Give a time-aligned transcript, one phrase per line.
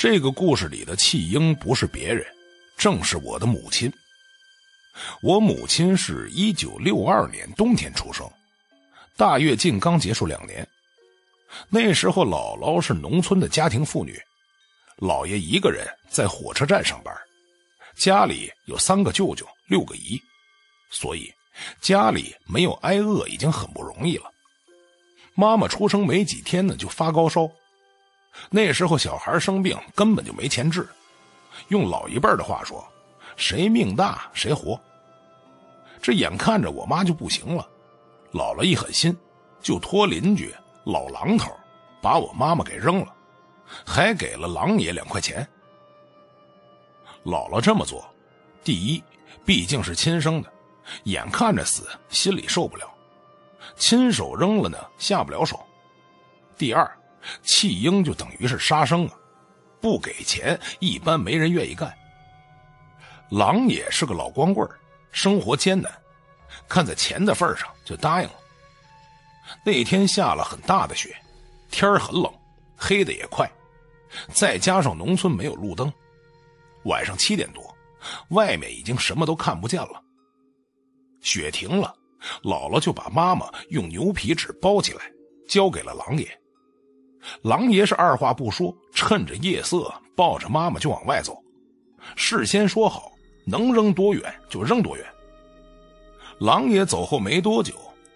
[0.00, 2.24] 这个故事里的弃婴不是别人，
[2.78, 3.92] 正是我的母亲。
[5.20, 8.26] 我母亲是一九六二年冬天出生，
[9.14, 10.66] 大跃进刚结束两年。
[11.68, 14.18] 那时候，姥姥是农村的家庭妇女，
[14.96, 17.14] 姥爷一个人在火车站上班，
[17.94, 20.18] 家里有三个舅舅、六个姨，
[20.90, 21.30] 所以
[21.82, 24.32] 家里没有挨饿已经很不容易了。
[25.34, 27.46] 妈妈出生没几天呢，就发高烧。
[28.48, 30.88] 那时候小孩生病根本就没钱治，
[31.68, 32.84] 用老一辈的话说，
[33.36, 34.80] 谁命大谁活。
[36.00, 37.68] 这眼看着我妈就不行了，
[38.32, 39.16] 姥姥一狠心，
[39.60, 41.52] 就托邻居老狼头
[42.00, 43.14] 把我妈妈给扔了，
[43.84, 45.46] 还给了狼爷两块钱。
[47.24, 48.08] 姥姥这么做，
[48.64, 49.02] 第一，
[49.44, 50.50] 毕竟是亲生的，
[51.04, 52.90] 眼看着死，心里受不了，
[53.76, 55.60] 亲手扔了呢，下不了手。
[56.56, 56.90] 第二。
[57.42, 59.14] 弃婴就等于是杀生啊，
[59.80, 61.92] 不给钱一般没人愿意干。
[63.30, 64.68] 狼也是个老光棍
[65.12, 65.92] 生活艰难，
[66.68, 68.34] 看在钱的份上就答应了。
[69.64, 71.16] 那天下了很大的雪，
[71.70, 72.32] 天很冷，
[72.76, 73.50] 黑的也快，
[74.32, 75.92] 再加上农村没有路灯，
[76.84, 77.62] 晚上七点多，
[78.30, 80.02] 外面已经什么都看不见了。
[81.20, 81.94] 雪停了，
[82.42, 85.02] 姥姥就把妈妈用牛皮纸包起来，
[85.48, 86.39] 交给了狼爷。
[87.42, 91.36] 狼爷是二话不说，趁着夜色抱着妈妈就往外走，
[92.16, 93.12] 事先说好
[93.46, 95.06] 能扔多远就扔多远。
[96.38, 97.74] 狼爷走后没多久，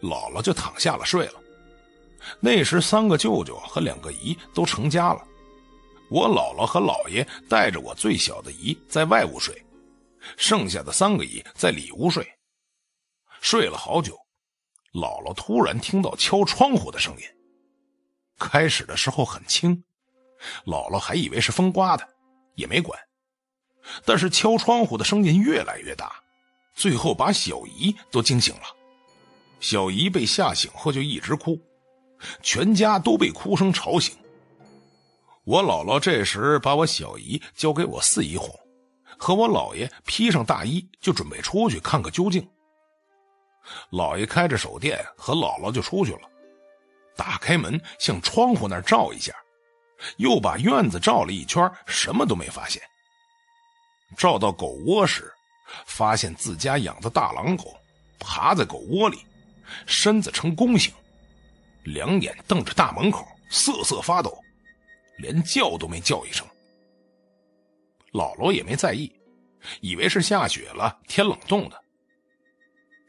[0.00, 1.34] 姥姥就躺下了睡了。
[2.40, 5.22] 那时三个舅舅和两个姨都成家了，
[6.10, 9.62] 我姥姥和姥爷带着我最小的姨在外屋睡，
[10.36, 12.26] 剩下的三个姨在里屋睡。
[13.40, 14.16] 睡了好久，
[14.94, 17.22] 姥姥突然听到敲窗户的声音。
[18.38, 19.82] 开始的时候很轻，
[20.64, 22.06] 姥姥还以为是风刮的，
[22.54, 22.98] 也没管。
[24.04, 26.12] 但是敲窗户的声音越来越大，
[26.74, 28.62] 最后把小姨都惊醒了。
[29.60, 31.58] 小姨被吓醒后就一直哭，
[32.42, 34.14] 全家都被哭声吵醒。
[35.44, 38.52] 我姥姥这时把我小姨交给我四姨哄，
[39.16, 42.46] 和我姥爷披上大衣就准备出去看个究竟。
[43.92, 46.20] 姥爷开着手电和姥姥就出去了。
[47.16, 49.34] 打开门，向窗户那儿照一下，
[50.18, 52.82] 又把院子照了一圈，什么都没发现。
[54.16, 55.32] 照到狗窝时，
[55.86, 57.76] 发现自家养的大狼狗
[58.18, 59.24] 爬在狗窝里，
[59.86, 60.92] 身子呈弓形，
[61.84, 64.38] 两眼瞪着大门口，瑟瑟发抖，
[65.18, 66.46] 连叫都没叫一声。
[68.12, 69.12] 姥姥也没在意，
[69.80, 71.82] 以为是下雪了，天冷冻的。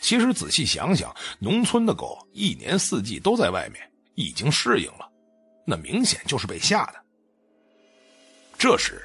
[0.00, 3.90] 其实仔细想想，农村的狗一年四季都在外面。
[4.14, 5.10] 已经适应了，
[5.66, 7.04] 那明显就是被吓的。
[8.56, 9.02] 这时，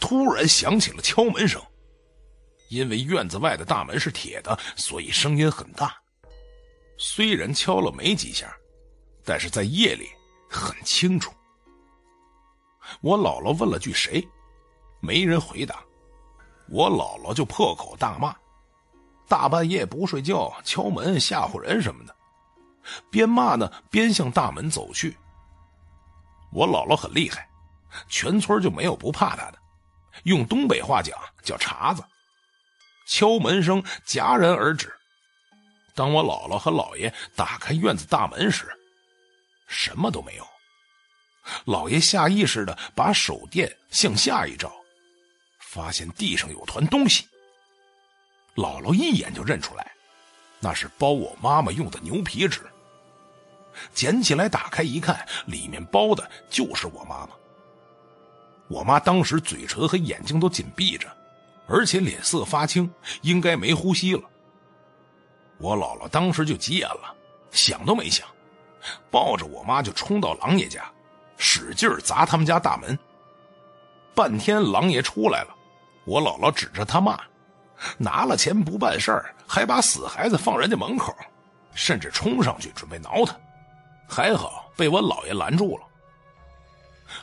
[0.00, 1.62] 突然响起了敲门声。
[2.70, 5.94] 因为院子外的大门是铁的，所以声音很大。
[6.98, 8.52] 虽然敲了没几下，
[9.24, 10.08] 但是在夜里
[10.48, 11.30] 很清楚。
[13.00, 14.26] 我姥姥问了句“谁”，
[15.00, 15.84] 没人回答。
[16.68, 18.34] 我姥姥就破口大骂
[19.28, 22.16] ：“大半夜不睡觉，敲门吓唬人什么的。”
[23.10, 25.16] 边骂呢，边向大门走去。
[26.52, 27.48] 我姥姥很厉害，
[28.08, 29.58] 全村就没有不怕她的。
[30.24, 32.02] 用东北话讲叫“茬子”。
[33.06, 34.94] 敲门声戛然而止。
[35.94, 38.66] 当我姥姥和姥爷打开院子大门时，
[39.66, 40.46] 什么都没有。
[41.66, 44.72] 姥爷下意识的把手电向下一照，
[45.60, 47.28] 发现地上有团东西。
[48.54, 49.92] 姥姥一眼就认出来，
[50.60, 52.62] 那是包我妈妈用的牛皮纸。
[53.92, 57.30] 捡起来，打开一看，里面包的就是我妈妈。
[58.68, 61.06] 我妈当时嘴唇和眼睛都紧闭着，
[61.66, 62.90] 而且脸色发青，
[63.22, 64.22] 应该没呼吸了。
[65.58, 67.14] 我姥姥当时就急眼了，
[67.50, 68.26] 想都没想，
[69.10, 70.90] 抱着我妈就冲到狼爷家，
[71.36, 72.98] 使劲砸他们家大门。
[74.14, 75.54] 半天，狼爷出来了，
[76.04, 77.20] 我姥姥指着他骂
[77.98, 81.14] ：“拿了钱不办事儿，还把死孩子放人家门口，
[81.74, 83.36] 甚至冲上去准备挠他。”
[84.08, 85.86] 还好被我姥爷拦住了。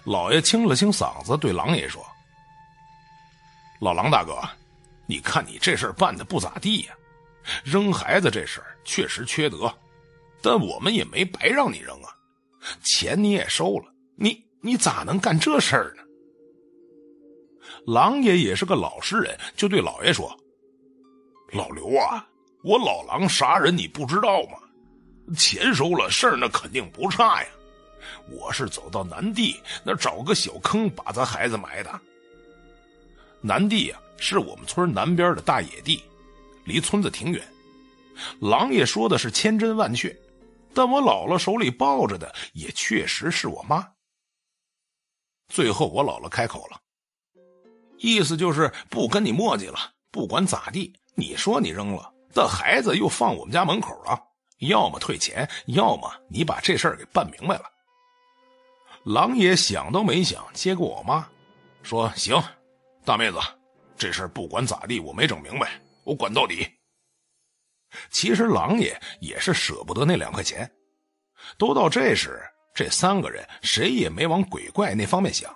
[0.03, 2.05] 老爷清了清嗓子，对狼爷说
[3.81, 4.39] ：“老狼大哥，
[5.05, 6.93] 你看你这事办的不咋地呀，
[7.63, 9.71] 扔孩子这事儿确实缺德，
[10.41, 12.15] 但我们也没白让你扔啊，
[12.83, 16.03] 钱你也收了，你你咋能干这事儿呢？”
[17.85, 20.35] 狼爷也是个老实人，就对老爷说
[21.51, 22.25] ：“老刘啊，
[22.63, 24.57] 我老狼杀人你不知道吗？”
[25.35, 27.49] 钱收了，事儿那肯定不差呀。
[28.29, 32.01] 我是走到南地那找个小坑把咱孩子埋的。
[33.41, 36.03] 南地呀，是我们村南边的大野地，
[36.63, 37.43] 离村子挺远。
[38.39, 40.15] 狼爷说的是千真万确，
[40.73, 43.87] 但我姥姥手里抱着的也确实是我妈。
[45.47, 46.79] 最后我姥姥开口了，
[47.97, 54.17] 意思就是不跟你磨叽了，不管咋地，你说你扔了，这孩子又放我们家门口了，
[54.61, 57.63] 要么退钱，要么你把这事儿给办明白了。
[59.03, 61.27] 狼爷想都没想，接过我妈，
[61.83, 62.41] 说：“行，
[63.03, 63.39] 大妹子，
[63.97, 65.71] 这事儿不管咋地，我没整明白，
[66.03, 66.67] 我管到底。”
[68.09, 70.71] 其实狼爷也是舍不得那两块钱，
[71.57, 72.39] 都到这时，
[72.73, 75.53] 这三个人谁也没往鬼怪那方面想，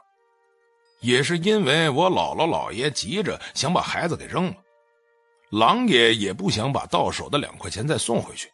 [1.00, 4.56] 也是因为我姥姥姥爷急着想把孩子给扔了，
[5.52, 8.52] 狼爷也不想把到手的两块钱再送回去，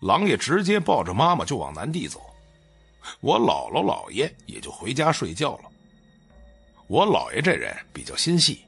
[0.00, 2.20] 狼爷直接抱着妈妈就往南地走，
[3.20, 5.64] 我姥姥姥爷也就回家睡觉了。
[6.86, 8.64] 我姥爷这人比较心细，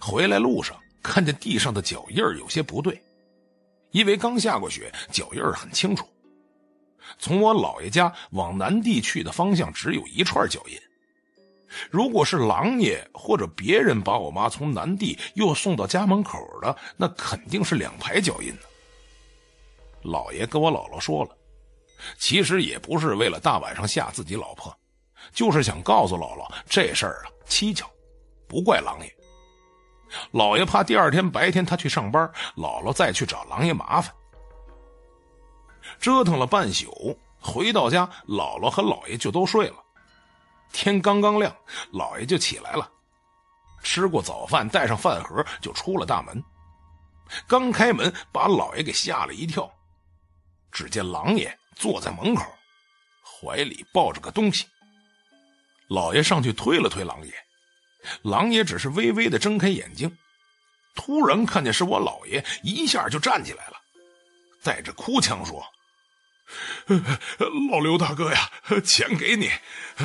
[0.00, 3.00] 回来路上看见地上的脚印有些不对。
[3.90, 6.08] 因为刚下过雪，脚印很清楚。
[7.18, 10.78] 从我姥爷家往南地去的方向只有一串脚印。
[11.90, 18.62] 如果是狼爷或者别人把我妈从南地又送到家门口的，那肯定是两排脚印呢。
[20.02, 21.36] 老爷跟我姥姥说了，
[22.18, 24.74] 其实也不是为了大晚上吓自己老婆，
[25.32, 27.86] 就是想告诉姥姥这事儿啊蹊跷，
[28.48, 29.16] 不怪狼爷。
[30.32, 34.12] 老爷怕第二天白天他去上班，姥姥再去找狼爷麻烦。
[35.98, 39.76] 折腾了半宿，回到家，姥姥和姥爷就都睡了。
[40.72, 41.54] 天刚刚亮，
[41.92, 42.90] 姥爷就起来了，
[43.82, 46.42] 吃过早饭，带上饭盒就出了大门。
[47.46, 49.70] 刚开门，把姥爷给吓了一跳。
[50.70, 52.44] 只见狼爷坐在门口，
[53.22, 54.66] 怀里抱着个东西。
[55.88, 57.32] 老爷上去推了推狼爷。
[58.22, 60.16] 狼爷只是微微的睁开眼睛，
[60.94, 63.76] 突然看见是我姥爷，一下就站起来了，
[64.62, 65.62] 带着哭腔说
[67.70, 68.50] ：“老刘大哥呀，
[68.84, 69.50] 钱给你，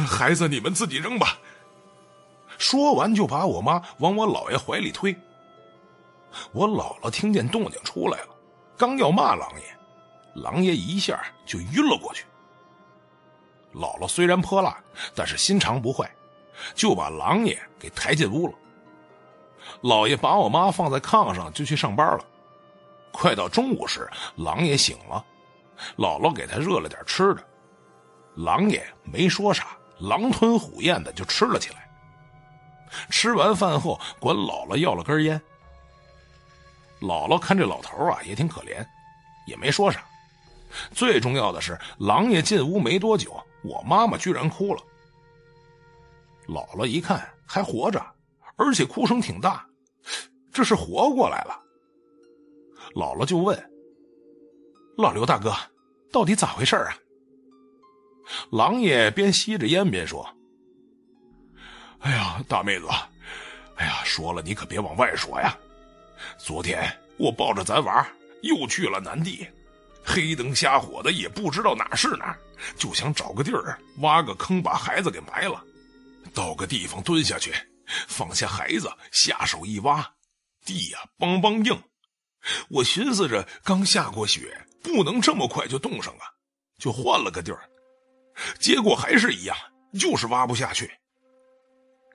[0.05, 1.39] 孩子你们自己扔吧。”
[2.57, 5.15] 说完就把我妈往我姥爷怀里推。
[6.51, 8.35] 我姥姥听见动静出来了，
[8.77, 9.74] 刚要骂狼爷，
[10.35, 12.25] 狼爷一下就晕了过去。
[13.73, 14.77] 姥姥虽然泼辣，
[15.15, 16.09] 但是心肠不坏。
[16.73, 18.53] 就把狼爷给抬进屋了。
[19.81, 22.23] 老爷把我妈放在炕上，就去上班了。
[23.11, 25.25] 快到中午时，狼爷醒了，
[25.97, 27.43] 姥姥给他热了点吃的。
[28.35, 31.89] 狼爷没说啥，狼吞虎咽的就吃了起来。
[33.09, 35.41] 吃完饭后，管姥姥要了根烟。
[37.01, 38.85] 姥姥看这老头啊，也挺可怜，
[39.45, 40.05] 也没说啥。
[40.91, 44.81] 最重要的是，狼爷进屋没多久，我妈妈居然哭了。
[46.47, 48.03] 姥姥一看还活着，
[48.55, 49.65] 而且哭声挺大，
[50.51, 51.59] 这是活过来了。
[52.93, 53.57] 姥姥就问
[54.97, 55.53] ：“老刘大哥，
[56.11, 56.95] 到底咋回事啊？”
[58.51, 60.27] 狼爷边吸着烟边说
[61.99, 62.87] ：“哎呀，大妹子，
[63.75, 65.57] 哎呀，说了你可别往外说呀。
[66.37, 68.07] 昨天我抱着咱娃
[68.41, 69.45] 又去了南地，
[70.05, 72.37] 黑灯瞎火的也不知道哪是哪，
[72.77, 75.63] 就想找个地儿挖个坑把孩子给埋了。”
[76.33, 77.53] 到个地方蹲下去，
[78.07, 80.05] 放下孩子，下手一挖，
[80.65, 81.81] 地呀梆梆硬。
[82.69, 86.27] 我寻思着刚下过雪，不能这么快就冻上啊，
[86.77, 87.67] 就换了个地儿。
[88.59, 89.55] 结果还是一样，
[89.97, 90.91] 就是挖不下去。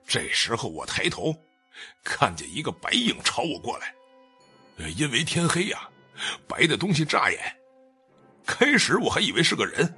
[0.05, 1.35] 这时候我抬头，
[2.03, 3.93] 看见一个白影朝我过来。
[4.95, 5.89] 因为天黑呀，
[6.47, 7.60] 白的东西扎眼。
[8.45, 9.97] 开始我还以为是个人，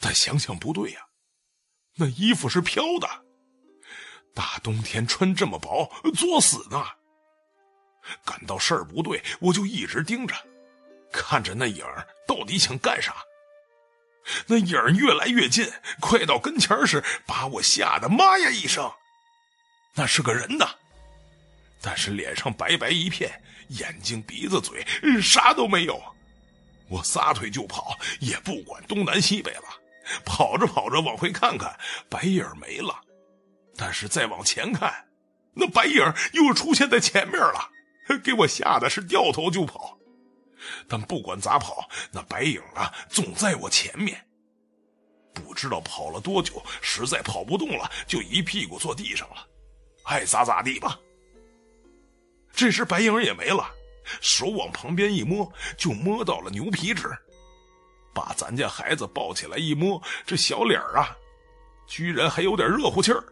[0.00, 1.00] 但想想不对呀，
[1.96, 3.08] 那衣服是飘的。
[4.34, 6.84] 大冬天穿这么薄，作死呢！
[8.24, 10.34] 感到事儿不对，我就一直盯着，
[11.10, 13.14] 看着那影儿到底想干啥。
[14.46, 18.92] 那影儿越来越近，快到跟前时，把我吓得妈呀一声。
[19.94, 20.68] 那是个人呐，
[21.80, 24.84] 但是脸上白白一片，眼睛、鼻子、嘴
[25.22, 26.15] 啥都没有。
[26.88, 29.64] 我撒腿就跑，也不管东南西北了。
[30.24, 31.76] 跑着跑着往回看看，
[32.08, 33.00] 白影没了。
[33.76, 35.08] 但是再往前看，
[35.52, 36.00] 那白影
[36.32, 37.70] 又出现在前面了，
[38.22, 39.98] 给我吓得是掉头就跑。
[40.88, 44.26] 但不管咋跑，那白影啊总在我前面。
[45.34, 49.46] 不知道跑了多久，实在跑不动了，就一屁股坐地上了，
[50.04, 50.98] 爱咋咋地吧。
[52.54, 53.70] 这时白影也没了，
[54.20, 57.08] 手往旁边一摸，就摸到了牛皮纸。
[58.14, 61.14] 把咱家孩子抱起来一摸，这小脸啊，
[61.86, 63.22] 居然还有点热乎气儿。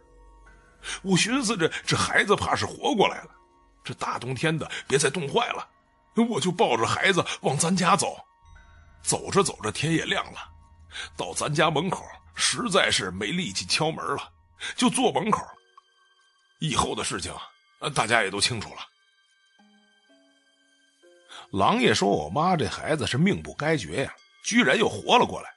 [1.02, 3.31] 我寻思着，这孩子怕是活过来了，
[3.83, 5.66] 这大冬天的，别再冻坏了。
[6.28, 8.16] 我就抱着孩子往咱家走，
[9.02, 10.38] 走着走着天也亮了，
[11.16, 12.04] 到咱家门口
[12.35, 14.31] 实在是没力气敲门了，
[14.76, 15.43] 就坐门口。
[16.61, 17.35] 以后的事情，
[17.95, 18.76] 大家也都清楚了。
[21.54, 25.49] 狼爷说：“我妈这孩子是命不该绝呀，居然又活了过来，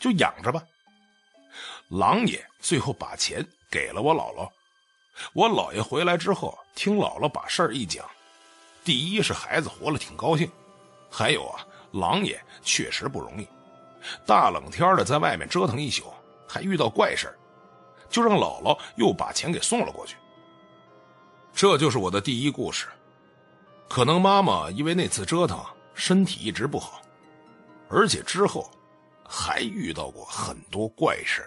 [0.00, 0.60] 就养着吧。”
[1.90, 4.50] 狼爷最后把钱给了我姥姥。
[5.32, 8.04] 我姥爷回来之后，听姥姥把事儿一讲。
[8.82, 10.50] 第一是孩子活了挺高兴，
[11.08, 13.46] 还有啊，狼爷确实不容易，
[14.26, 16.12] 大冷天的在外面折腾一宿，
[16.48, 17.38] 还遇到怪事儿
[18.10, 20.16] 就让姥姥又把钱给送了过去。
[21.52, 22.88] 这就是我的第一故事。
[23.94, 27.00] 可能妈妈因为那次折腾，身体一直不好，
[27.88, 28.68] 而且之后
[29.24, 31.44] 还遇到过很多怪事